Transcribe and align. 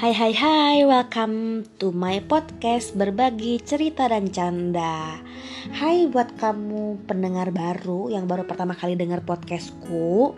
Hai 0.00 0.16
hai 0.16 0.32
hai, 0.32 0.76
welcome 0.88 1.60
to 1.76 1.92
my 1.92 2.24
podcast 2.24 2.96
berbagi 2.96 3.60
cerita 3.60 4.08
dan 4.08 4.32
canda. 4.32 5.20
Hai 5.76 6.08
buat 6.08 6.40
kamu 6.40 7.04
pendengar 7.04 7.52
baru 7.52 8.08
yang 8.08 8.24
baru 8.24 8.48
pertama 8.48 8.72
kali 8.72 8.96
dengar 8.96 9.20
podcastku 9.20 10.32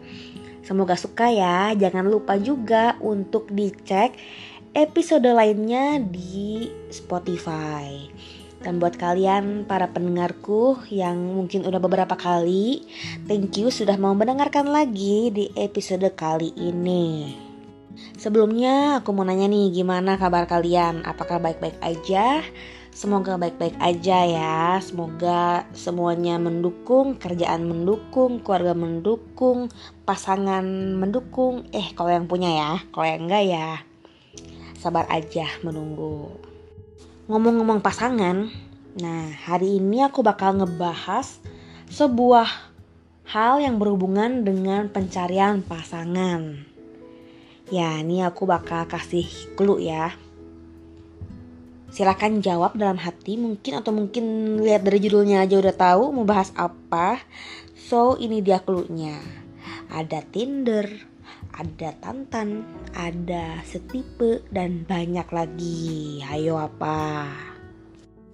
Semoga 0.66 0.98
suka 0.98 1.30
ya, 1.30 1.78
jangan 1.78 2.10
lupa 2.10 2.42
juga 2.42 2.98
untuk 2.98 3.54
dicek 3.54 4.18
episode 4.74 5.30
lainnya 5.30 6.02
di 6.02 6.66
Spotify. 6.90 8.10
Dan 8.66 8.82
buat 8.82 8.98
kalian 8.98 9.70
para 9.70 9.86
pendengarku 9.94 10.82
yang 10.90 11.38
mungkin 11.38 11.62
udah 11.62 11.78
beberapa 11.78 12.18
kali, 12.18 12.82
thank 13.30 13.54
you 13.62 13.70
sudah 13.70 13.94
mau 13.94 14.10
mendengarkan 14.10 14.66
lagi 14.66 15.30
di 15.30 15.54
episode 15.54 16.10
kali 16.18 16.50
ini. 16.58 17.51
Sebelumnya 18.16 19.02
aku 19.02 19.10
mau 19.12 19.24
nanya 19.24 19.48
nih 19.48 19.72
gimana 19.72 20.16
kabar 20.16 20.48
kalian? 20.48 21.02
Apakah 21.04 21.42
baik-baik 21.42 21.76
aja? 21.80 22.42
Semoga 22.92 23.40
baik-baik 23.40 23.76
aja 23.80 24.18
ya. 24.28 24.78
Semoga 24.84 25.64
semuanya 25.72 26.36
mendukung, 26.36 27.16
kerjaan 27.16 27.64
mendukung, 27.64 28.44
keluarga 28.44 28.76
mendukung, 28.76 29.72
pasangan 30.04 30.64
mendukung. 30.98 31.64
Eh, 31.72 31.92
kalau 31.96 32.12
yang 32.12 32.28
punya 32.28 32.50
ya, 32.52 32.70
kalau 32.92 33.06
yang 33.08 33.26
enggak 33.28 33.44
ya 33.48 33.68
sabar 34.82 35.06
aja 35.14 35.46
menunggu. 35.62 36.26
Ngomong-ngomong 37.30 37.78
pasangan, 37.78 38.50
nah 38.98 39.30
hari 39.46 39.78
ini 39.78 40.02
aku 40.02 40.26
bakal 40.26 40.58
ngebahas 40.58 41.38
sebuah 41.86 42.50
hal 43.30 43.62
yang 43.62 43.78
berhubungan 43.78 44.42
dengan 44.42 44.90
pencarian 44.90 45.62
pasangan. 45.62 46.71
Ya, 47.72 48.04
ini 48.04 48.20
aku 48.20 48.44
bakal 48.44 48.84
kasih 48.84 49.24
clue 49.56 49.80
ya. 49.80 50.12
Silakan 51.88 52.44
jawab 52.44 52.76
dalam 52.76 53.00
hati 53.00 53.40
mungkin 53.40 53.80
atau 53.80 53.96
mungkin 53.96 54.60
lihat 54.60 54.84
dari 54.84 55.00
judulnya 55.00 55.40
aja 55.40 55.56
udah 55.56 55.72
tahu 55.72 56.12
mau 56.12 56.28
bahas 56.28 56.52
apa. 56.52 57.24
So, 57.72 58.20
ini 58.20 58.44
dia 58.44 58.60
clue-nya. 58.60 59.16
Ada 59.88 60.20
Tinder, 60.20 60.84
ada 61.56 61.96
Tantan, 61.96 62.60
ada 62.92 63.64
Setipe, 63.64 64.44
dan 64.52 64.84
banyak 64.84 65.32
lagi. 65.32 66.20
Ayo 66.28 66.60
apa? 66.60 67.24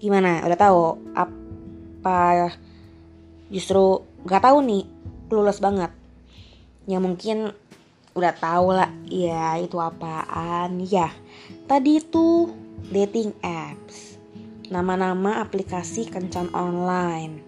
Gimana? 0.03 0.43
Udah 0.51 0.59
tahu? 0.59 0.83
Apa 1.15 2.51
justru 3.55 4.03
gak 4.27 4.51
tahu 4.51 4.67
nih? 4.67 4.83
Lulus 5.31 5.63
banget. 5.63 5.95
Ya 6.91 6.99
mungkin 6.99 7.55
udah 8.19 8.35
tahu 8.35 8.75
lah. 8.75 8.91
Ya 9.07 9.55
itu 9.63 9.79
apaan? 9.79 10.83
Ya 10.83 11.15
tadi 11.71 12.03
itu 12.03 12.51
dating 12.91 13.33
apps. 13.41 14.19
Nama-nama 14.69 15.41
aplikasi 15.41 16.11
kencan 16.11 16.53
online. 16.53 17.47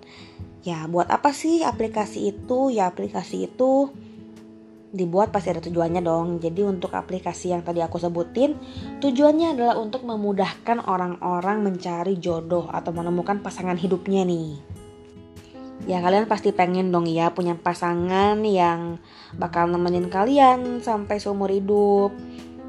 Ya 0.62 0.86
buat 0.86 1.10
apa 1.10 1.34
sih 1.34 1.66
aplikasi 1.66 2.32
itu? 2.32 2.70
Ya 2.72 2.88
aplikasi 2.88 3.50
itu 3.50 3.90
dibuat 4.90 5.30
pasti 5.30 5.54
ada 5.54 5.62
tujuannya 5.62 6.02
dong. 6.02 6.42
Jadi 6.42 6.60
untuk 6.66 6.92
aplikasi 6.94 7.54
yang 7.54 7.62
tadi 7.62 7.80
aku 7.80 7.96
sebutin, 7.96 8.58
tujuannya 8.98 9.54
adalah 9.56 9.76
untuk 9.78 10.02
memudahkan 10.04 10.84
orang-orang 10.84 11.62
mencari 11.64 12.18
jodoh 12.18 12.66
atau 12.68 12.90
menemukan 12.90 13.40
pasangan 13.40 13.78
hidupnya 13.78 14.26
nih. 14.26 14.79
Ya 15.90 15.98
kalian 15.98 16.30
pasti 16.30 16.54
pengen 16.54 16.94
dong 16.94 17.10
ya 17.10 17.34
punya 17.34 17.58
pasangan 17.58 18.38
yang 18.46 19.02
bakal 19.34 19.66
nemenin 19.66 20.06
kalian 20.06 20.78
sampai 20.78 21.18
seumur 21.18 21.50
hidup, 21.50 22.14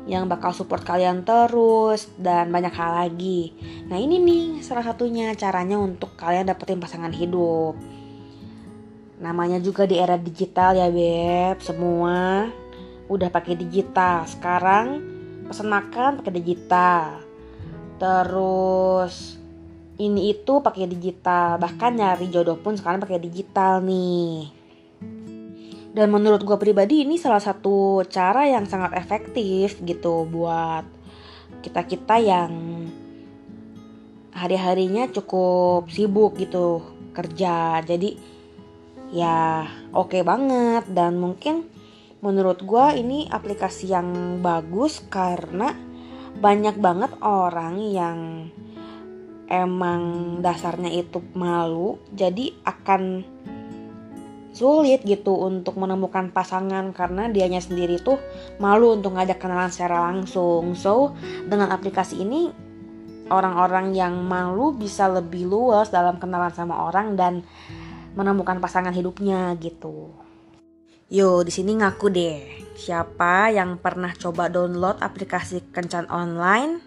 yang 0.09 0.25
bakal 0.25 0.49
support 0.57 0.81
kalian 0.81 1.21
terus 1.21 2.09
dan 2.17 2.49
banyak 2.49 2.73
hal 2.73 3.05
lagi. 3.05 3.53
Nah 3.85 4.01
ini 4.01 4.17
nih 4.17 4.65
salah 4.65 4.81
satunya 4.81 5.37
caranya 5.37 5.77
untuk 5.77 6.17
kalian 6.17 6.49
dapetin 6.49 6.81
pasangan 6.81 7.13
hidup. 7.13 7.77
Namanya 9.21 9.61
juga 9.61 9.85
di 9.85 10.01
era 10.01 10.17
digital 10.17 10.73
ya 10.73 10.89
beb, 10.89 11.61
semua 11.61 12.49
udah 13.05 13.29
pakai 13.29 13.53
digital. 13.53 14.25
Sekarang 14.25 14.97
pesan 15.45 15.69
makan 15.69 16.25
pakai 16.25 16.33
digital. 16.41 17.21
Terus 18.01 19.40
ini 20.01 20.33
itu 20.33 20.59
pakai 20.65 20.89
digital, 20.89 21.61
bahkan 21.61 21.93
nyari 21.93 22.33
jodoh 22.33 22.57
pun 22.57 22.73
sekarang 22.73 22.97
pakai 22.97 23.21
digital 23.21 23.85
nih. 23.85 24.49
Dan 25.91 26.07
menurut 26.09 26.41
gue 26.47 26.55
pribadi 26.55 27.03
ini 27.03 27.19
salah 27.19 27.43
satu 27.43 28.01
cara 28.07 28.47
yang 28.47 28.63
sangat 28.63 28.95
efektif 28.95 29.77
gitu 29.83 30.23
buat 30.25 30.87
kita-kita 31.61 32.15
yang 32.17 32.51
hari-harinya 34.31 35.11
cukup 35.11 35.91
sibuk 35.91 36.39
gitu 36.39 36.81
kerja. 37.11 37.83
Jadi 37.83 38.15
ya 39.11 39.67
oke 39.91 40.15
okay 40.15 40.23
banget 40.23 40.87
dan 40.95 41.19
mungkin 41.19 41.67
menurut 42.23 42.63
gue 42.63 42.85
ini 42.95 43.27
aplikasi 43.27 43.91
yang 43.91 44.39
bagus 44.39 45.03
karena 45.11 45.75
banyak 46.39 46.79
banget 46.79 47.11
orang 47.19 47.75
yang 47.91 48.17
emang 49.51 50.39
dasarnya 50.39 50.87
itu 50.87 51.19
malu 51.35 51.99
jadi 52.15 52.55
akan 52.63 53.27
sulit 54.51 55.03
gitu 55.03 55.35
untuk 55.35 55.75
menemukan 55.79 56.31
pasangan 56.31 56.95
karena 56.95 57.27
dianya 57.27 57.59
sendiri 57.59 57.99
tuh 57.99 58.19
malu 58.59 58.95
untuk 58.95 59.15
ngajak 59.15 59.39
kenalan 59.39 59.71
secara 59.71 60.11
langsung 60.11 60.75
so 60.75 61.15
dengan 61.47 61.71
aplikasi 61.71 62.23
ini 62.23 62.51
orang-orang 63.31 63.95
yang 63.95 64.15
malu 64.23 64.75
bisa 64.75 65.07
lebih 65.07 65.47
luas 65.47 65.87
dalam 65.87 66.19
kenalan 66.19 66.51
sama 66.51 66.87
orang 66.87 67.15
dan 67.15 67.43
menemukan 68.11 68.59
pasangan 68.59 68.91
hidupnya 68.91 69.55
gitu. 69.55 70.11
Yo, 71.07 71.43
di 71.43 71.51
sini 71.51 71.79
ngaku 71.79 72.07
deh. 72.11 72.39
Siapa 72.75 73.51
yang 73.51 73.79
pernah 73.79 74.11
coba 74.15 74.47
download 74.47 74.99
aplikasi 74.99 75.63
kencan 75.71 76.07
online 76.11 76.83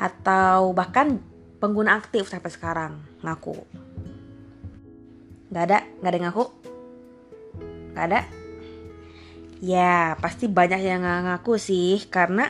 atau 0.00 0.72
bahkan 0.72 1.20
pengguna 1.60 2.00
aktif 2.00 2.26
sampai 2.26 2.50
sekarang? 2.50 2.92
Ngaku. 3.20 3.54
Gak 5.52 5.64
ada, 5.68 5.78
gak 6.00 6.08
ada 6.08 6.16
yang 6.16 6.26
ngaku? 6.32 6.44
Gak 7.92 8.04
ada? 8.08 8.20
Ya, 9.60 10.16
pasti 10.24 10.48
banyak 10.48 10.80
yang 10.80 11.04
gak 11.04 11.20
ngaku 11.28 11.60
sih 11.60 12.08
karena 12.08 12.48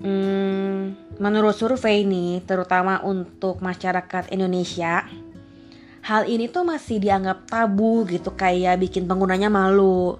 hmm, 0.00 1.14
menurut 1.20 1.52
survei 1.52 2.02
ini 2.08 2.40
terutama 2.48 3.04
untuk 3.04 3.60
masyarakat 3.60 4.32
Indonesia 4.32 5.04
hal 6.08 6.24
ini 6.24 6.48
tuh 6.48 6.64
masih 6.64 6.96
dianggap 6.96 7.44
tabu 7.44 8.08
gitu 8.08 8.32
kayak 8.32 8.80
bikin 8.80 9.04
penggunanya 9.04 9.52
malu. 9.52 10.16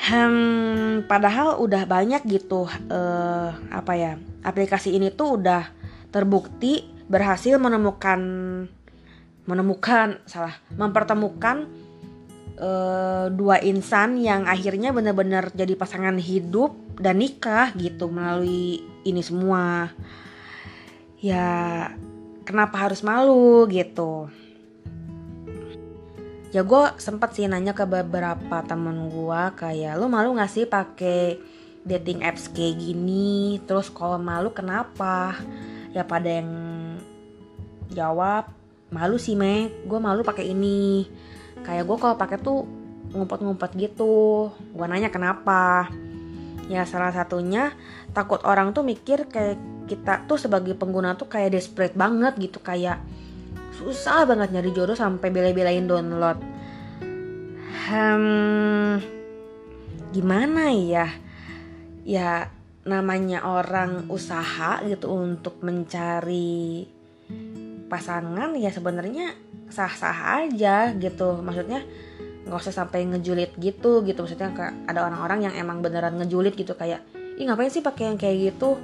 Hmm, 0.00 1.04
padahal 1.04 1.60
udah 1.60 1.84
banyak 1.84 2.24
gitu 2.24 2.64
uh, 2.88 3.52
apa 3.68 3.92
ya 3.94 4.12
aplikasi 4.40 4.96
ini 4.96 5.12
tuh 5.12 5.36
udah 5.36 5.79
terbukti 6.10 6.86
berhasil 7.10 7.58
menemukan 7.58 8.20
menemukan 9.48 10.22
salah 10.30 10.54
mempertemukan 10.78 11.66
uh, 12.60 13.26
dua 13.32 13.58
insan 13.64 14.20
yang 14.20 14.46
akhirnya 14.46 14.94
benar-benar 14.94 15.50
jadi 15.50 15.74
pasangan 15.74 16.20
hidup 16.20 16.76
dan 17.00 17.18
nikah 17.18 17.72
gitu 17.74 18.12
melalui 18.12 18.84
ini 19.02 19.22
semua. 19.24 19.90
Ya 21.20 21.88
kenapa 22.44 22.88
harus 22.88 23.00
malu 23.00 23.64
gitu? 23.72 24.28
Ya 26.50 26.66
gue 26.66 26.82
sempet 26.98 27.30
sih 27.38 27.46
nanya 27.46 27.72
ke 27.72 27.86
beberapa 27.86 28.62
temen 28.66 29.06
gue 29.06 29.42
kayak 29.54 29.94
lo 29.94 30.10
malu 30.10 30.34
gak 30.34 30.50
sih 30.50 30.66
pakai 30.66 31.38
dating 31.86 32.26
apps 32.26 32.50
kayak 32.50 32.76
gini? 32.82 33.62
Terus 33.64 33.88
kalau 33.94 34.18
malu 34.18 34.50
kenapa 34.50 35.38
ya 35.90 36.06
pada 36.06 36.28
yang 36.28 36.50
jawab 37.90 38.50
malu 38.90 39.18
sih 39.18 39.38
me 39.38 39.70
gue 39.86 39.98
malu 39.98 40.26
pakai 40.26 40.50
ini. 40.50 41.06
Kayak 41.62 41.86
gue 41.86 41.96
kalau 42.00 42.16
pakai 42.18 42.38
tuh 42.40 42.66
ngumpet-ngumpet 43.14 43.70
gitu. 43.78 44.50
Gue 44.74 44.86
nanya 44.86 45.10
kenapa? 45.10 45.90
Ya 46.70 46.86
salah 46.86 47.10
satunya 47.10 47.74
takut 48.14 48.42
orang 48.46 48.70
tuh 48.70 48.86
mikir 48.86 49.26
kayak 49.26 49.58
kita 49.90 50.26
tuh 50.30 50.38
sebagai 50.38 50.78
pengguna 50.78 51.18
tuh 51.18 51.26
kayak 51.26 51.54
desperate 51.54 51.94
banget 51.98 52.38
gitu. 52.38 52.62
Kayak 52.62 53.02
susah 53.74 54.26
banget 54.26 54.54
nyari 54.54 54.70
jodoh 54.74 54.94
sampai 54.94 55.30
bela-belain 55.30 55.86
download. 55.86 56.38
Hmm, 57.90 59.02
gimana 60.14 60.70
ya? 60.70 61.10
Ya 62.06 62.54
namanya 62.90 63.46
orang 63.46 64.10
usaha 64.10 64.82
gitu 64.82 65.14
untuk 65.14 65.62
mencari 65.62 66.82
pasangan 67.86 68.58
ya 68.58 68.74
sebenarnya 68.74 69.30
sah-sah 69.70 70.42
aja 70.42 70.90
gitu. 70.98 71.38
Maksudnya 71.38 71.86
nggak 72.50 72.58
usah 72.58 72.74
sampai 72.74 73.06
ngejulit 73.06 73.54
gitu 73.62 74.02
gitu. 74.02 74.26
Maksudnya 74.26 74.50
ada 74.90 75.06
orang-orang 75.06 75.46
yang 75.46 75.54
emang 75.54 75.78
beneran 75.78 76.18
ngejulit 76.18 76.58
gitu 76.58 76.74
kayak 76.74 77.06
ih 77.38 77.46
ngapain 77.46 77.70
sih 77.70 77.80
pakai 77.80 78.10
yang 78.10 78.18
kayak 78.18 78.36
gitu? 78.50 78.74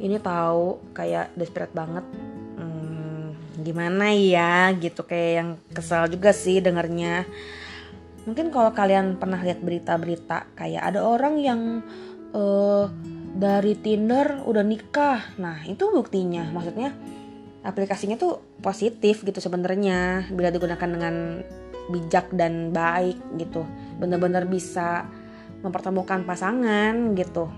Ini 0.00 0.16
tahu 0.24 0.96
kayak 0.96 1.36
desperate 1.36 1.76
banget. 1.76 2.08
Hmm, 2.56 3.36
gimana 3.60 4.16
ya 4.16 4.72
gitu 4.72 5.04
kayak 5.04 5.32
yang 5.36 5.50
kesal 5.76 6.08
juga 6.08 6.32
sih 6.32 6.64
dengernya. 6.64 7.28
Mungkin 8.22 8.54
kalau 8.54 8.70
kalian 8.70 9.18
pernah 9.18 9.42
lihat 9.42 9.60
berita-berita 9.60 10.54
kayak 10.54 10.82
ada 10.94 11.02
orang 11.02 11.34
yang 11.42 11.60
uh, 12.32 12.86
dari 13.42 13.74
Tinder 13.74 14.46
udah 14.46 14.62
nikah. 14.62 15.34
Nah 15.42 15.66
itu 15.66 15.90
buktinya. 15.90 16.46
Maksudnya 16.54 16.94
aplikasinya 17.66 18.14
tuh 18.14 18.38
positif 18.62 19.26
gitu 19.26 19.42
sebenarnya. 19.42 20.30
Bila 20.30 20.54
digunakan 20.54 20.86
dengan 20.86 21.42
bijak 21.90 22.30
dan 22.30 22.70
baik 22.70 23.18
gitu. 23.42 23.66
Bener-bener 23.98 24.46
bisa 24.46 25.10
mempertemukan 25.66 26.22
pasangan 26.22 27.18
gitu. 27.18 27.50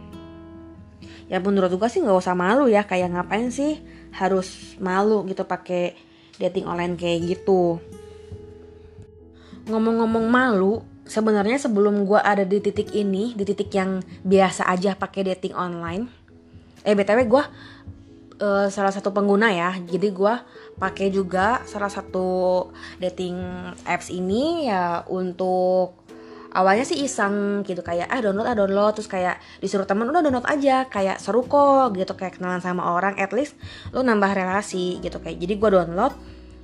Ya 1.29 1.37
menurut 1.45 1.77
gue 1.77 1.89
sih 1.93 2.01
nggak 2.01 2.17
usah 2.17 2.33
malu 2.33 2.65
ya. 2.65 2.89
Kayak 2.89 3.21
ngapain 3.21 3.53
sih 3.53 3.85
harus 4.17 4.81
malu 4.81 5.21
gitu 5.29 5.45
pakai 5.45 5.93
dating 6.41 6.65
online 6.65 6.97
kayak 6.97 7.29
gitu. 7.29 7.77
Ngomong-ngomong 9.69 10.33
malu 10.33 10.94
sebenarnya 11.05 11.61
sebelum 11.61 12.09
gue 12.09 12.21
ada 12.21 12.43
di 12.43 12.61
titik 12.61 12.93
ini 12.97 13.37
di 13.37 13.45
titik 13.45 13.71
yang 13.73 14.01
biasa 14.25 14.69
aja 14.69 14.97
pakai 14.97 15.33
dating 15.33 15.53
online 15.53 16.09
eh 16.85 16.93
btw 16.93 17.25
gue 17.29 17.45
uh, 18.41 18.67
salah 18.71 18.93
satu 18.93 19.11
pengguna 19.15 19.53
ya. 19.53 19.71
Jadi 19.79 20.09
gue 20.11 20.35
pakai 20.81 21.13
juga 21.13 21.63
salah 21.69 21.91
satu 21.91 22.69
dating 22.99 23.37
apps 23.87 24.11
ini 24.11 24.67
ya 24.67 25.07
untuk 25.07 26.03
awalnya 26.55 26.87
sih 26.87 27.03
iseng 27.03 27.67
gitu 27.67 27.83
kayak 27.83 28.11
ah 28.11 28.21
download 28.23 28.49
ah 28.49 28.57
download. 28.57 28.93
Terus 28.99 29.11
kayak 29.11 29.37
disuruh 29.65 29.87
temen 29.87 30.09
udah 30.11 30.23
download 30.25 30.47
aja 30.49 30.87
kayak 30.89 31.21
seru 31.21 31.47
kok 31.47 31.95
gitu 31.95 32.13
kayak 32.17 32.41
kenalan 32.41 32.63
sama 32.63 32.95
orang. 32.95 33.15
At 33.21 33.31
least 33.33 33.55
lo 33.95 34.03
nambah 34.03 34.35
relasi 34.35 34.99
gitu 35.01 35.21
kayak. 35.21 35.39
Jadi 35.39 35.55
gue 35.57 35.71
download 35.71 36.15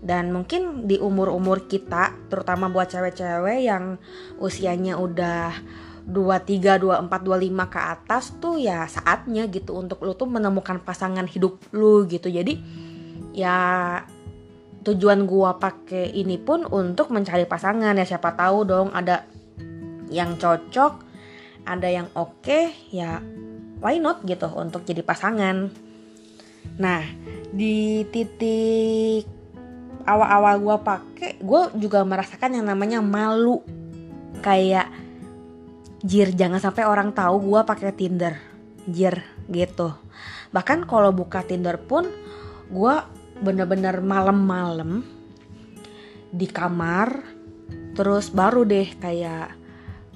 dan 0.00 0.32
mungkin 0.32 0.88
di 0.88 0.96
umur-umur 0.96 1.68
kita 1.68 2.16
terutama 2.30 2.70
buat 2.70 2.86
cewek-cewek 2.86 3.66
yang 3.66 3.98
usianya 4.38 4.96
udah 4.96 5.50
23, 6.06 6.80
24, 6.80 7.10
25 7.10 7.74
ke 7.74 7.80
atas 7.80 8.24
tuh 8.40 8.56
ya 8.56 8.88
saatnya 8.88 9.50
gitu 9.52 9.76
untuk 9.76 10.00
lu 10.06 10.16
tuh 10.16 10.30
menemukan 10.30 10.80
pasangan 10.80 11.26
hidup 11.28 11.60
lu 11.74 12.08
gitu. 12.08 12.30
Jadi 12.30 12.56
ya 13.36 14.00
tujuan 14.80 15.28
gua 15.28 15.60
pakai 15.60 16.08
ini 16.16 16.40
pun 16.40 16.64
untuk 16.64 17.12
mencari 17.12 17.44
pasangan 17.44 17.92
ya 17.92 18.06
siapa 18.08 18.32
tahu 18.32 18.64
dong 18.64 18.88
ada 18.96 19.28
yang 20.10 20.40
cocok, 20.40 21.04
ada 21.68 21.86
yang 21.86 22.08
oke, 22.16 22.42
okay, 22.42 22.72
ya 22.90 23.20
why 23.84 24.00
not 24.00 24.24
gitu 24.24 24.48
untuk 24.56 24.82
jadi 24.88 25.04
pasangan. 25.04 25.70
Nah, 26.80 27.02
di 27.52 28.04
titik 28.08 29.39
awal-awal 30.04 30.54
gue 30.60 30.76
pakai, 30.80 31.30
gue 31.40 31.62
juga 31.78 32.02
merasakan 32.02 32.60
yang 32.60 32.66
namanya 32.66 32.98
malu, 33.04 33.62
kayak 34.40 34.88
jir 36.00 36.32
jangan 36.32 36.58
sampai 36.58 36.88
orang 36.88 37.12
tahu 37.12 37.40
gue 37.44 37.60
pakai 37.62 37.92
Tinder, 37.92 38.34
jir 38.88 39.20
gitu. 39.52 39.92
Bahkan 40.50 40.88
kalau 40.88 41.12
buka 41.12 41.44
Tinder 41.44 41.76
pun, 41.76 42.08
gue 42.72 42.94
bener-bener 43.40 44.00
malam-malam 44.00 45.04
di 46.30 46.46
kamar, 46.46 47.22
terus 47.94 48.30
baru 48.30 48.64
deh 48.64 48.88
kayak 48.98 49.54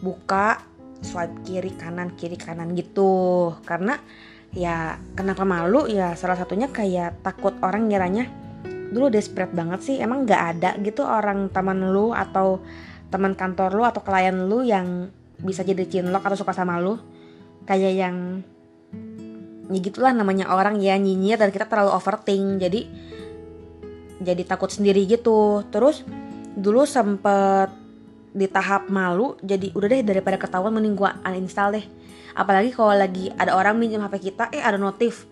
buka 0.00 0.60
swipe 1.04 1.44
kiri 1.44 1.72
kanan 1.76 2.12
kiri 2.16 2.38
kanan 2.40 2.72
gitu. 2.72 3.52
Karena 3.66 3.98
ya 4.54 4.96
kenapa 5.12 5.44
malu? 5.44 5.84
Ya 5.90 6.16
salah 6.16 6.38
satunya 6.38 6.70
kayak 6.70 7.20
takut 7.20 7.52
orang 7.60 7.90
ngiranya 7.90 8.43
dulu 8.94 9.10
desperate 9.10 9.50
banget 9.50 9.82
sih. 9.82 9.96
Emang 9.98 10.22
nggak 10.22 10.42
ada 10.56 10.70
gitu 10.78 11.02
orang 11.02 11.50
teman 11.50 11.90
lu 11.90 12.14
atau 12.14 12.62
teman 13.10 13.34
kantor 13.34 13.74
lu 13.74 13.82
atau 13.82 14.00
klien 14.06 14.34
lu 14.34 14.62
yang 14.62 15.10
bisa 15.42 15.66
jadi 15.66 15.82
cinlok 15.82 16.22
atau 16.22 16.38
suka 16.38 16.54
sama 16.54 16.78
lu? 16.78 16.94
Kayak 17.66 17.92
yang 17.98 18.16
ya 19.66 19.78
gitulah 19.82 20.14
namanya 20.14 20.52
orang 20.54 20.78
ya 20.78 20.94
nyinyir 20.94 21.42
dan 21.42 21.50
kita 21.50 21.66
terlalu 21.66 21.90
overthink. 21.90 22.62
Jadi 22.62 22.80
jadi 24.22 24.42
takut 24.46 24.70
sendiri 24.70 25.02
gitu. 25.10 25.66
Terus 25.74 26.06
dulu 26.54 26.86
sempet 26.86 27.74
di 28.34 28.50
tahap 28.50 28.90
malu 28.90 29.38
jadi 29.42 29.70
udah 29.74 29.88
deh 29.90 30.02
daripada 30.02 30.38
ketahuan 30.38 30.70
mending 30.70 30.94
gua 30.94 31.18
uninstall 31.26 31.74
deh. 31.74 31.86
Apalagi 32.34 32.74
kalau 32.74 32.94
lagi 32.94 33.30
ada 33.34 33.54
orang 33.58 33.78
minjem 33.78 34.02
HP 34.02 34.30
kita 34.30 34.50
eh 34.50 34.62
ada 34.62 34.78
notif 34.78 35.26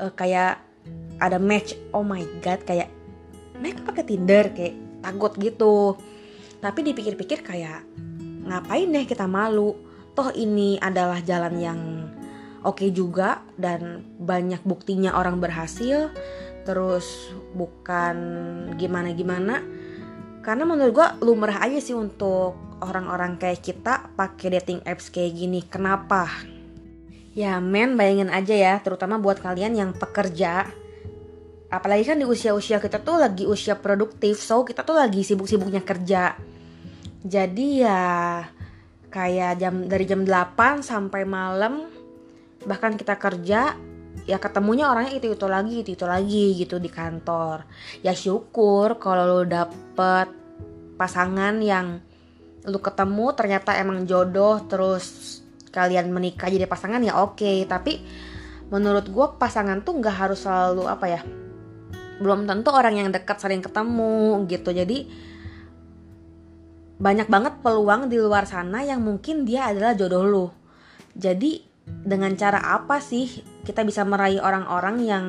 uh, 0.00 0.12
kayak 0.12 0.64
ada 1.18 1.36
match 1.36 1.76
oh 1.92 2.06
my 2.06 2.22
god 2.40 2.62
kayak 2.64 2.88
mereka 3.58 3.82
pakai 3.84 4.04
Tinder 4.06 4.54
kayak 4.54 5.02
takut 5.02 5.32
gitu. 5.38 5.98
Tapi 6.58 6.80
dipikir-pikir 6.82 7.46
kayak 7.46 7.86
ngapain 8.46 8.90
deh 8.90 9.06
kita 9.06 9.26
malu? 9.30 9.74
Toh 10.14 10.34
ini 10.34 10.78
adalah 10.82 11.22
jalan 11.22 11.54
yang 11.62 11.80
oke 12.66 12.82
okay 12.82 12.90
juga 12.90 13.42
dan 13.54 14.02
banyak 14.18 14.62
buktinya 14.66 15.14
orang 15.14 15.38
berhasil. 15.38 16.10
Terus 16.66 17.30
bukan 17.54 18.16
gimana-gimana. 18.74 19.62
Karena 20.42 20.64
menurut 20.64 20.92
gue 20.94 21.08
lumrah 21.22 21.62
aja 21.62 21.78
sih 21.78 21.94
untuk 21.94 22.56
orang-orang 22.82 23.38
kayak 23.38 23.62
kita 23.62 24.10
pakai 24.14 24.58
dating 24.58 24.80
apps 24.86 25.10
kayak 25.10 25.34
gini. 25.34 25.60
Kenapa? 25.66 26.26
Ya 27.38 27.62
men 27.62 27.94
bayangin 27.94 28.34
aja 28.34 28.54
ya 28.54 28.74
terutama 28.82 29.22
buat 29.22 29.38
kalian 29.38 29.78
yang 29.78 29.90
pekerja 29.94 30.66
apalagi 31.68 32.08
kan 32.08 32.16
di 32.16 32.24
usia-usia 32.24 32.80
kita 32.80 33.04
tuh 33.04 33.20
lagi 33.20 33.44
usia 33.44 33.76
produktif 33.76 34.40
so 34.40 34.64
kita 34.64 34.80
tuh 34.84 34.96
lagi 34.96 35.20
sibuk-sibuknya 35.20 35.84
kerja 35.84 36.32
jadi 37.20 37.68
ya 37.84 38.04
kayak 39.12 39.60
jam 39.60 39.84
dari 39.84 40.04
jam 40.08 40.24
8 40.24 40.80
sampai 40.80 41.28
malam 41.28 41.88
bahkan 42.64 42.96
kita 42.96 43.20
kerja 43.20 43.76
ya 44.24 44.36
ketemunya 44.40 44.88
orangnya 44.88 45.20
itu 45.20 45.32
itu 45.32 45.46
lagi 45.46 45.74
itu 45.84 45.90
itu 45.92 46.06
lagi 46.08 46.44
gitu 46.56 46.76
di 46.80 46.88
kantor 46.88 47.68
ya 48.00 48.16
syukur 48.16 48.96
kalau 48.96 49.40
lo 49.40 49.44
dapet 49.44 50.28
pasangan 50.96 51.60
yang 51.60 52.00
lu 52.64 52.80
ketemu 52.80 53.26
ternyata 53.36 53.76
emang 53.76 54.08
jodoh 54.08 54.64
terus 54.68 55.38
kalian 55.68 56.10
menikah 56.10 56.48
jadi 56.48 56.64
pasangan 56.64 57.04
ya 57.04 57.20
oke 57.20 57.38
okay. 57.38 57.64
tapi 57.68 58.02
menurut 58.68 59.08
gue 59.08 59.26
pasangan 59.36 59.80
tuh 59.80 60.00
nggak 60.00 60.16
harus 60.16 60.44
selalu 60.44 60.84
apa 60.84 61.06
ya 61.08 61.20
belum 62.18 62.46
tentu 62.46 62.70
orang 62.74 62.98
yang 62.98 63.08
dekat 63.14 63.38
sering 63.38 63.62
ketemu 63.62 64.44
gitu 64.50 64.74
jadi 64.74 65.06
banyak 66.98 67.30
banget 67.30 67.62
peluang 67.62 68.10
di 68.10 68.18
luar 68.18 68.42
sana 68.42 68.82
yang 68.82 68.98
mungkin 68.98 69.46
dia 69.46 69.70
adalah 69.70 69.94
jodoh 69.94 70.26
lu 70.26 70.46
jadi 71.14 71.62
dengan 71.86 72.34
cara 72.38 72.62
apa 72.62 73.00
sih 73.00 73.42
kita 73.64 73.84
bisa 73.84 74.04
meraih 74.04 74.40
orang-orang 74.40 74.96
yang 75.02 75.24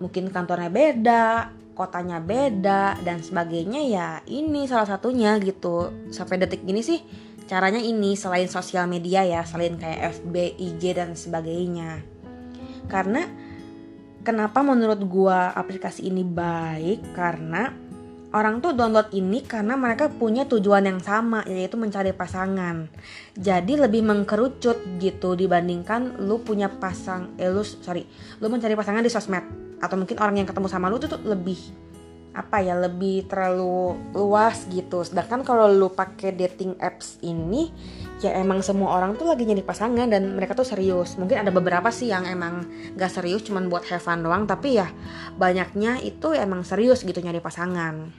mungkin 0.00 0.32
kantornya 0.32 0.72
beda, 0.72 1.52
kotanya 1.76 2.18
beda 2.18 2.98
dan 3.04 3.20
sebagainya 3.20 3.80
ya 3.84 4.08
ini 4.26 4.64
salah 4.64 4.88
satunya 4.88 5.36
gitu. 5.40 5.92
Sampai 6.10 6.40
detik 6.40 6.64
gini 6.64 6.80
sih 6.80 7.00
caranya 7.46 7.80
ini 7.80 8.16
selain 8.16 8.48
sosial 8.48 8.88
media 8.88 9.24
ya, 9.24 9.44
selain 9.44 9.76
kayak 9.76 10.20
FB, 10.20 10.34
IG 10.56 10.82
dan 10.96 11.12
sebagainya. 11.14 12.00
Karena 12.88 13.24
kenapa 14.22 14.60
menurut 14.64 15.00
gua 15.06 15.52
aplikasi 15.52 16.08
ini 16.08 16.24
baik 16.24 17.12
karena 17.12 17.90
Orang 18.30 18.62
tuh 18.62 18.78
download 18.78 19.10
ini 19.10 19.42
karena 19.42 19.74
mereka 19.74 20.06
punya 20.06 20.46
tujuan 20.46 20.86
yang 20.86 21.02
sama 21.02 21.42
yaitu 21.50 21.74
mencari 21.74 22.14
pasangan. 22.14 22.86
Jadi 23.34 23.74
lebih 23.74 24.06
mengkerucut 24.06 25.02
gitu 25.02 25.34
dibandingkan 25.34 26.22
lu 26.22 26.38
punya 26.38 26.70
pasang 26.70 27.34
eh 27.42 27.50
lu 27.50 27.66
sorry, 27.66 28.06
lu 28.38 28.46
mencari 28.46 28.78
pasangan 28.78 29.02
di 29.02 29.10
sosmed 29.10 29.42
atau 29.82 29.98
mungkin 29.98 30.14
orang 30.22 30.38
yang 30.38 30.46
ketemu 30.46 30.70
sama 30.70 30.86
lu 30.86 31.02
tuh, 31.02 31.18
tuh 31.18 31.26
lebih 31.26 31.58
apa 32.30 32.62
ya 32.62 32.78
lebih 32.78 33.26
terlalu 33.26 33.98
luas 34.14 34.62
gitu. 34.70 35.02
Sedangkan 35.02 35.42
kalau 35.42 35.66
lu 35.66 35.90
pakai 35.90 36.30
dating 36.30 36.78
apps 36.78 37.18
ini 37.26 37.74
ya 38.20 38.36
emang 38.36 38.60
semua 38.60 39.00
orang 39.00 39.16
tuh 39.16 39.32
lagi 39.32 39.48
nyari 39.48 39.64
pasangan 39.64 40.04
dan 40.04 40.36
mereka 40.36 40.52
tuh 40.52 40.68
serius. 40.68 41.16
Mungkin 41.16 41.40
ada 41.40 41.50
beberapa 41.50 41.88
sih 41.88 42.12
yang 42.12 42.28
emang 42.28 42.68
gak 42.94 43.08
serius 43.08 43.40
cuman 43.48 43.72
buat 43.72 43.88
have 43.88 44.04
fun 44.04 44.20
doang 44.20 44.44
tapi 44.44 44.76
ya 44.76 44.92
banyaknya 45.40 46.04
itu 46.04 46.36
emang 46.36 46.60
serius 46.60 47.00
gitu 47.00 47.16
nyari 47.24 47.40
pasangan. 47.40 48.12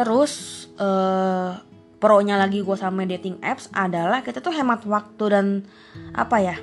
Terus 0.00 0.64
uh, 0.80 1.60
pro-nya 2.00 2.40
lagi 2.40 2.64
gue 2.64 2.76
sama 2.80 3.04
dating 3.04 3.36
apps 3.44 3.68
adalah 3.76 4.24
kita 4.24 4.40
tuh 4.40 4.56
hemat 4.56 4.80
waktu 4.88 5.24
dan 5.28 5.46
apa 6.16 6.40
ya? 6.40 6.56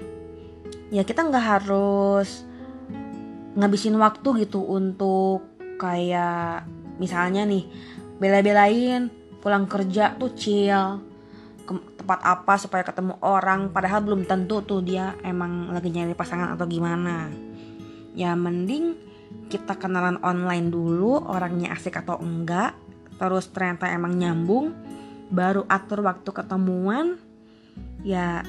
Ya 0.90 1.06
kita 1.06 1.22
nggak 1.22 1.46
harus 1.46 2.42
ngabisin 3.54 3.94
waktu 4.02 4.46
gitu 4.46 4.66
untuk 4.66 5.46
kayak 5.78 6.66
misalnya 6.98 7.46
nih 7.46 7.70
bela-belain 8.18 9.14
pulang 9.38 9.70
kerja 9.70 10.18
tuh 10.18 10.34
chill 10.34 11.07
ke 11.68 11.74
tempat 12.00 12.24
apa 12.24 12.56
supaya 12.56 12.88
ketemu 12.88 13.20
orang 13.20 13.76
padahal 13.76 14.00
belum 14.00 14.24
tentu 14.24 14.64
tuh 14.64 14.80
dia 14.80 15.20
emang 15.28 15.76
lagi 15.76 15.92
nyari 15.92 16.16
pasangan 16.16 16.56
atau 16.56 16.64
gimana. 16.64 17.28
Ya 18.16 18.34
mending 18.34 18.96
kita 19.52 19.76
kenalan 19.76 20.18
online 20.24 20.72
dulu 20.72 21.20
orangnya 21.28 21.76
asik 21.76 22.00
atau 22.00 22.16
enggak 22.24 22.74
terus 23.20 23.52
ternyata 23.52 23.92
emang 23.92 24.16
nyambung 24.16 24.72
baru 25.28 25.68
atur 25.68 26.06
waktu 26.06 26.30
ketemuan 26.32 27.20
ya 28.08 28.46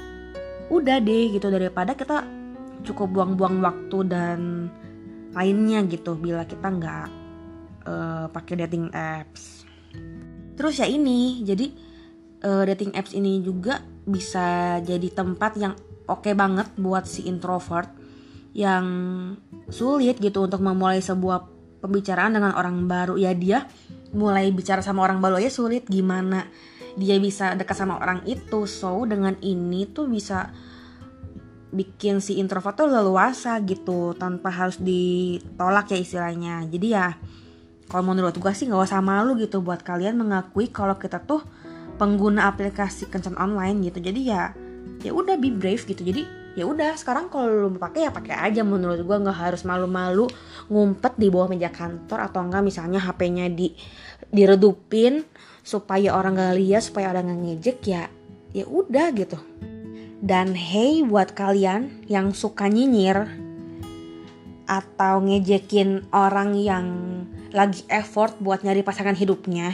udah 0.71 1.03
deh 1.03 1.35
gitu 1.35 1.51
daripada 1.51 1.99
kita 1.99 2.23
cukup 2.87 3.11
buang-buang 3.11 3.59
waktu 3.59 3.99
dan 4.07 4.71
lainnya 5.35 5.83
gitu 5.91 6.15
bila 6.15 6.47
kita 6.47 6.69
nggak 6.71 7.07
uh, 7.89 8.27
pakai 8.31 8.55
dating 8.65 8.93
apps. 8.95 9.67
Terus 10.55 10.83
ya 10.83 10.87
ini 10.87 11.43
jadi 11.43 11.88
uh, 12.45 12.64
dating 12.66 12.95
apps 12.95 13.14
ini 13.14 13.42
juga 13.42 13.83
bisa 14.09 14.78
jadi 14.80 15.09
tempat 15.12 15.52
yang 15.61 15.75
oke 16.09 16.25
okay 16.25 16.35
banget 16.35 16.71
buat 16.80 17.04
si 17.04 17.28
introvert 17.28 17.90
yang 18.57 18.87
sulit 19.68 20.18
gitu 20.18 20.49
untuk 20.49 20.64
memulai 20.64 20.99
sebuah 20.99 21.47
pembicaraan 21.78 22.35
dengan 22.35 22.52
orang 22.59 22.90
baru. 22.90 23.14
Ya 23.21 23.30
dia 23.37 23.68
mulai 24.11 24.50
bicara 24.50 24.83
sama 24.83 25.04
orang 25.04 25.23
baru 25.23 25.38
ya 25.38 25.52
sulit. 25.52 25.87
Gimana 25.87 26.49
dia 26.99 27.21
bisa 27.23 27.54
dekat 27.54 27.76
sama 27.78 28.00
orang 28.00 28.25
itu? 28.26 28.66
So 28.66 29.07
dengan 29.07 29.38
ini 29.45 29.87
tuh 29.87 30.11
bisa 30.11 30.50
bikin 31.68 32.25
si 32.25 32.40
introvert 32.40 32.80
tuh 32.80 32.88
leluasa 32.88 33.61
gitu 33.61 34.16
tanpa 34.16 34.49
harus 34.49 34.80
ditolak 34.80 35.92
ya 35.92 35.99
istilahnya. 36.00 36.64
Jadi 36.66 36.87
ya 36.90 37.14
kalau 37.88 38.12
menurut 38.12 38.37
gue 38.37 38.52
sih 38.52 38.68
nggak 38.68 38.85
usah 38.85 39.00
malu 39.04 39.37
gitu 39.40 39.64
buat 39.64 39.80
kalian 39.80 40.16
mengakui 40.16 40.68
kalau 40.68 40.97
kita 40.97 41.21
tuh 41.25 41.40
pengguna 41.99 42.49
aplikasi 42.49 43.11
kencan 43.11 43.35
online 43.35 43.83
gitu. 43.90 43.99
Jadi 43.99 44.21
ya 44.25 44.55
ya 45.02 45.11
udah 45.11 45.35
be 45.37 45.50
brave 45.50 45.83
gitu. 45.83 46.00
Jadi 46.00 46.25
ya 46.55 46.64
udah 46.67 46.95
sekarang 46.95 47.31
kalau 47.31 47.69
lu 47.69 47.75
pakai 47.75 48.07
ya 48.07 48.11
pakai 48.14 48.35
aja. 48.38 48.62
Menurut 48.62 49.02
gue 49.02 49.17
nggak 49.19 49.38
harus 49.38 49.67
malu-malu 49.67 50.31
ngumpet 50.71 51.19
di 51.19 51.28
bawah 51.28 51.50
meja 51.50 51.69
kantor 51.69 52.31
atau 52.31 52.40
enggak 52.47 52.62
misalnya 52.62 53.02
HP-nya 53.02 53.50
di 53.50 53.75
diredupin 54.31 55.26
supaya 55.64 56.17
orang 56.17 56.37
gak 56.37 56.57
lihat 56.57 56.81
supaya 56.81 57.12
orang 57.12 57.28
gak 57.28 57.40
ngejek 57.45 57.78
ya 57.85 58.02
ya 58.57 58.64
udah 58.64 59.12
gitu. 59.12 59.37
Dan 60.19 60.57
hey 60.59 61.07
buat 61.07 61.37
kalian 61.37 62.09
yang 62.11 62.35
suka 62.35 62.67
nyinyir 62.67 63.28
atau 64.69 65.25
ngejekin 65.25 66.05
orang 66.11 66.59
yang 66.59 66.87
lagi 67.49 67.85
effort 67.88 68.37
buat 68.38 68.61
nyari 68.61 68.85
pasangan 68.85 69.17
hidupnya 69.17 69.73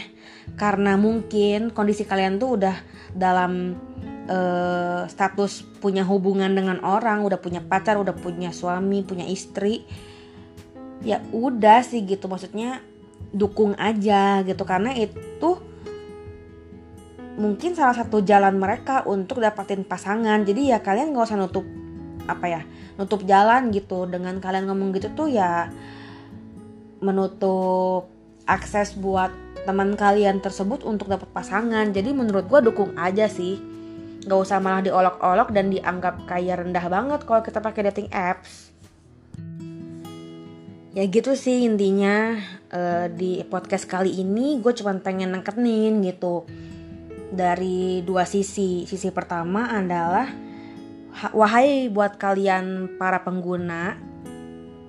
karena 0.55 0.95
mungkin 0.95 1.75
kondisi 1.75 2.07
kalian 2.07 2.39
tuh 2.39 2.61
udah 2.61 2.77
dalam 3.17 3.75
uh, 4.29 5.03
status 5.09 5.65
punya 5.81 6.05
hubungan 6.05 6.53
dengan 6.53 6.79
orang, 6.85 7.25
udah 7.25 7.41
punya 7.41 7.65
pacar, 7.65 7.97
udah 7.97 8.15
punya 8.15 8.53
suami, 8.53 9.03
punya 9.03 9.25
istri. 9.27 9.89
Ya 11.05 11.21
udah 11.33 11.85
sih 11.85 12.05
gitu 12.05 12.31
maksudnya 12.31 12.81
dukung 13.35 13.75
aja 13.77 14.41
gitu 14.47 14.63
karena 14.65 14.95
itu 14.97 15.51
mungkin 17.35 17.75
salah 17.75 17.99
satu 17.99 18.23
jalan 18.23 18.57
mereka 18.57 19.03
untuk 19.05 19.43
dapatin 19.43 19.83
pasangan. 19.83 20.47
Jadi 20.47 20.71
ya 20.71 20.81
kalian 20.81 21.13
gak 21.13 21.29
usah 21.29 21.41
nutup 21.41 21.67
apa 22.25 22.47
ya 22.49 22.63
nutup 22.97 23.21
jalan 23.29 23.69
gitu 23.69 24.09
dengan 24.09 24.41
kalian 24.41 24.65
ngomong 24.65 24.97
gitu 24.97 25.13
tuh 25.13 25.29
ya 25.29 25.69
menutup 27.05 28.09
akses 28.49 28.97
buat 28.97 29.29
teman 29.69 29.97
kalian 29.97 30.41
tersebut 30.41 30.85
untuk 30.85 31.13
dapat 31.13 31.29
pasangan. 31.33 31.93
Jadi 31.93 32.17
menurut 32.17 32.49
gue 32.49 32.61
dukung 32.65 32.97
aja 32.97 33.29
sih. 33.29 33.61
Gak 34.25 34.41
usah 34.41 34.57
malah 34.57 34.81
diolok-olok 34.81 35.53
dan 35.53 35.69
dianggap 35.69 36.25
kayak 36.25 36.65
rendah 36.65 36.87
banget 36.89 37.21
kalau 37.29 37.45
kita 37.45 37.61
pakai 37.61 37.93
dating 37.93 38.09
apps. 38.09 38.73
Ya 40.95 41.05
gitu 41.11 41.35
sih 41.35 41.67
intinya 41.67 42.39
uh, 42.71 43.11
di 43.11 43.43
podcast 43.45 43.85
kali 43.85 44.15
ini 44.15 44.63
gue 44.63 44.73
cuma 44.73 44.97
pengen 44.97 45.37
nengketin 45.37 46.01
gitu. 46.01 46.49
Dari 47.35 48.01
dua 48.01 48.25
sisi. 48.25 48.89
Sisi 48.89 49.13
pertama 49.13 49.69
adalah 49.75 50.29
wahai 51.35 51.91
buat 51.93 52.17
kalian 52.17 52.97
para 52.97 53.21
pengguna 53.27 54.14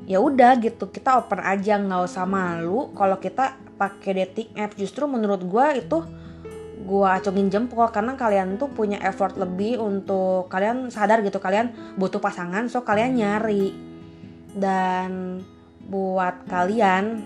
ya 0.05 0.21
udah 0.21 0.61
gitu 0.61 0.93
kita 0.93 1.17
open 1.17 1.41
aja 1.41 1.81
nggak 1.81 2.05
usah 2.05 2.25
malu. 2.29 2.93
Kalau 2.93 3.17
kita 3.17 3.57
pakai 3.75 4.23
dating 4.23 4.49
app 4.55 4.77
justru 4.77 5.09
menurut 5.09 5.41
gue 5.43 5.65
itu 5.81 5.97
gue 6.85 7.07
acungin 7.09 7.49
jempol 7.49 7.89
karena 7.89 8.13
kalian 8.13 8.61
tuh 8.61 8.69
punya 8.69 9.01
effort 9.01 9.33
lebih 9.35 9.81
untuk 9.81 10.45
kalian 10.53 10.93
sadar 10.93 11.25
gitu 11.25 11.41
kalian 11.41 11.73
butuh 11.97 12.21
pasangan 12.21 12.69
so 12.69 12.85
kalian 12.85 13.17
nyari. 13.17 13.73
Dan 14.55 15.43
buat 15.85 16.47
kalian 16.47 17.25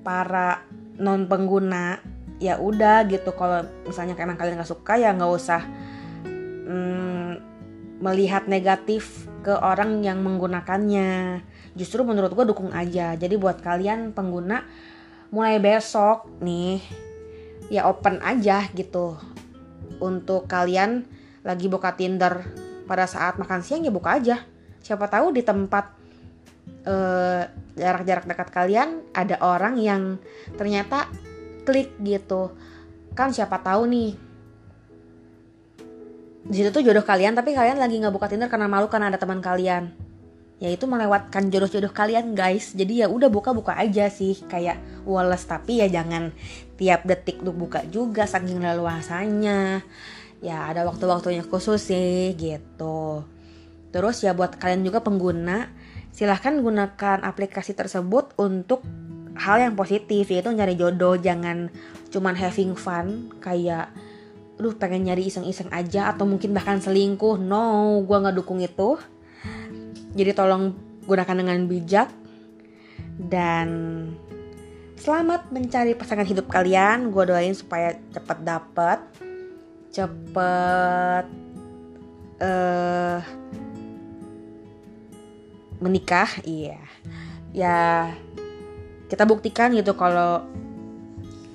para 0.00 0.64
non 0.96 1.28
pengguna 1.28 2.00
ya 2.38 2.56
udah 2.62 3.04
gitu. 3.10 3.34
Kalau 3.34 3.66
misalnya 3.84 4.14
emang 4.16 4.38
kalian 4.38 4.62
nggak 4.62 4.70
suka 4.70 4.94
ya 4.96 5.10
nggak 5.12 5.32
usah 5.34 5.62
hmm, 6.70 7.30
melihat 8.00 8.46
negatif 8.46 9.26
ke 9.42 9.52
orang 9.52 10.02
yang 10.06 10.22
menggunakannya 10.22 11.42
justru 11.76 12.02
menurut 12.02 12.32
gue 12.32 12.44
dukung 12.48 12.72
aja. 12.72 13.14
Jadi 13.14 13.36
buat 13.36 13.60
kalian 13.60 14.16
pengguna 14.16 14.64
mulai 15.30 15.60
besok 15.60 16.26
nih 16.40 16.80
ya 17.68 17.86
open 17.86 18.18
aja 18.24 18.64
gitu. 18.72 19.20
Untuk 20.00 20.48
kalian 20.48 21.04
lagi 21.44 21.68
buka 21.70 21.94
Tinder 21.94 22.42
pada 22.88 23.04
saat 23.04 23.36
makan 23.36 23.60
siang 23.60 23.84
ya 23.84 23.92
buka 23.92 24.16
aja. 24.18 24.42
Siapa 24.80 25.06
tahu 25.06 25.36
di 25.36 25.44
tempat 25.44 25.92
eh, 26.88 27.42
jarak-jarak 27.76 28.24
dekat 28.24 28.48
kalian 28.50 28.88
ada 29.12 29.36
orang 29.44 29.76
yang 29.76 30.16
ternyata 30.56 31.06
klik 31.68 31.92
gitu. 32.00 32.56
Kan 33.12 33.36
siapa 33.36 33.60
tahu 33.60 33.84
nih. 33.86 34.10
Di 36.46 36.54
situ 36.62 36.70
tuh 36.70 36.82
jodoh 36.86 37.02
kalian 37.02 37.34
tapi 37.34 37.52
kalian 37.52 37.76
lagi 37.76 37.98
nggak 38.00 38.14
buka 38.14 38.30
Tinder 38.30 38.46
karena 38.46 38.70
malu 38.70 38.86
karena 38.86 39.10
ada 39.10 39.18
teman 39.18 39.42
kalian 39.42 40.05
yaitu 40.56 40.88
melewatkan 40.88 41.52
jodoh-jodoh 41.52 41.92
kalian 41.92 42.32
guys. 42.32 42.72
Jadi 42.72 43.04
ya 43.04 43.12
udah 43.12 43.28
buka-buka 43.28 43.76
aja 43.76 44.08
sih 44.08 44.40
kayak 44.48 44.80
wales. 45.04 45.44
Tapi 45.44 45.84
ya 45.84 45.86
jangan 45.92 46.32
tiap 46.80 47.04
detik 47.04 47.44
lu 47.44 47.52
buka 47.52 47.84
juga 47.88 48.24
saking 48.24 48.64
leluasanya. 48.64 49.84
Ya 50.40 50.68
ada 50.68 50.88
waktu-waktunya 50.88 51.44
khusus 51.44 51.92
sih 51.92 52.32
gitu. 52.40 53.24
Terus 53.92 54.16
ya 54.24 54.32
buat 54.32 54.56
kalian 54.56 54.84
juga 54.84 55.04
pengguna 55.04 55.68
silahkan 56.16 56.56
gunakan 56.56 57.20
aplikasi 57.28 57.76
tersebut 57.76 58.32
untuk 58.40 58.80
hal 59.36 59.60
yang 59.60 59.76
positif 59.76 60.32
yaitu 60.32 60.48
nyari 60.56 60.72
jodoh. 60.72 61.20
Jangan 61.20 61.68
cuman 62.08 62.32
having 62.32 62.72
fun 62.72 63.28
kayak 63.44 63.92
lu 64.56 64.72
pengen 64.72 65.04
nyari 65.04 65.28
iseng-iseng 65.28 65.68
aja 65.68 66.16
atau 66.16 66.24
mungkin 66.24 66.56
bahkan 66.56 66.80
selingkuh. 66.80 67.36
No 67.36 68.00
gue 68.00 68.16
nggak 68.16 68.40
dukung 68.40 68.64
itu 68.64 68.96
jadi 70.16 70.32
tolong 70.32 70.72
gunakan 71.04 71.36
dengan 71.36 71.68
bijak 71.68 72.08
dan 73.20 73.68
selamat 74.96 75.52
mencari 75.52 75.92
pasangan 75.92 76.24
hidup 76.24 76.48
kalian. 76.48 77.12
Gue 77.12 77.28
doain 77.28 77.52
supaya 77.52 78.00
cepet 78.16 78.38
dapet, 78.40 78.98
cepet 79.92 81.26
uh, 82.40 83.20
menikah. 85.84 86.32
Iya, 86.48 86.80
ya 87.52 87.78
kita 89.12 89.28
buktikan 89.28 89.76
gitu 89.76 89.92
kalau 89.94 90.48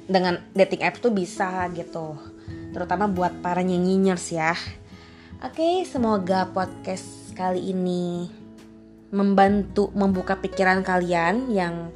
dengan 0.05 0.37
dating 0.53 0.85
apps 0.85 1.01
tuh 1.01 1.09
bisa 1.09 1.65
gitu. 1.73 2.13
Terutama 2.71 3.09
buat 3.09 3.41
para 3.41 3.65
nyanyinyers 3.65 4.31
ya. 4.31 4.53
Oke, 5.41 5.81
semoga 5.89 6.45
podcast 6.53 7.33
kali 7.33 7.73
ini 7.73 8.40
membantu 9.11 9.91
membuka 9.91 10.39
pikiran 10.39 10.81
kalian 10.81 11.51
yang 11.51 11.91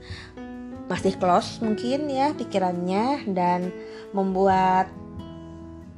masih 0.86 1.18
close 1.18 1.64
mungkin 1.66 2.12
ya 2.12 2.36
pikirannya 2.38 3.26
dan 3.34 3.74
membuat 4.14 4.92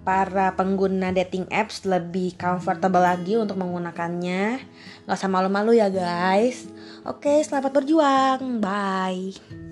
para 0.08 0.56
pengguna 0.56 1.12
dating 1.12 1.44
apps 1.52 1.84
lebih 1.84 2.40
comfortable 2.40 3.04
lagi 3.04 3.36
untuk 3.36 3.60
menggunakannya. 3.60 4.64
Gak 5.04 5.18
usah 5.20 5.28
malu-malu 5.28 5.76
ya 5.76 5.92
guys. 5.92 6.72
Oke, 7.04 7.44
selamat 7.44 7.76
berjuang. 7.76 8.64
Bye. 8.64 9.67